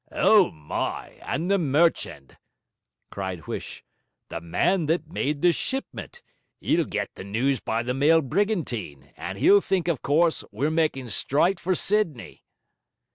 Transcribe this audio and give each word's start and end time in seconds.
'O 0.11 0.49
my, 0.49 1.19
and 1.21 1.51
the 1.51 1.59
merchand' 1.59 2.35
cried 3.11 3.41
Huish; 3.41 3.83
'the 4.29 4.41
man 4.41 4.87
that 4.87 5.07
made 5.13 5.43
this 5.43 5.55
shipment! 5.55 6.23
He'll 6.59 6.85
get 6.85 7.13
the 7.13 7.23
news 7.23 7.59
by 7.59 7.83
the 7.83 7.93
mail 7.93 8.23
brigantine; 8.23 9.13
and 9.15 9.37
he'll 9.37 9.61
think 9.61 9.87
of 9.87 10.01
course 10.01 10.43
we're 10.51 10.71
making 10.71 11.09
straight 11.09 11.59
for 11.59 11.75
Sydney.' 11.75 12.41